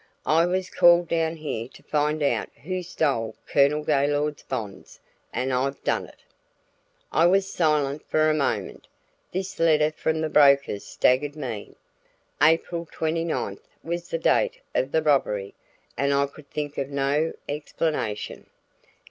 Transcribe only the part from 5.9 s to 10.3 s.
it." I was silent for a moment. This letter from the